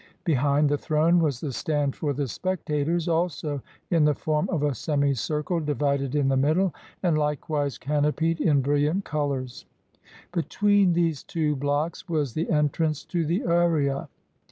Behind 0.23 0.67
the 0.67 0.79
throne 0.79 1.19
was 1.19 1.41
the 1.41 1.51
stand 1.53 1.95
for 1.95 2.11
the 2.11 2.27
spectators, 2.27 3.07
also 3.07 3.61
in 3.91 4.03
the 4.03 4.15
form 4.15 4.49
of 4.49 4.63
a 4.63 4.73
semicircle 4.73 5.59
divided 5.59 6.15
in 6.15 6.27
the 6.27 6.35
middle, 6.35 6.73
and 7.03 7.19
likewise 7.19 7.77
canopied 7.77 8.41
in 8.41 8.63
brilliant 8.63 9.05
colors. 9.05 9.67
Between 10.31 10.93
these 10.93 11.21
two 11.21 11.55
blocks 11.55 12.09
was 12.09 12.33
the 12.33 12.49
entrance 12.49 13.05
to 13.05 13.27
the 13.27 13.43
area. 13.43 14.09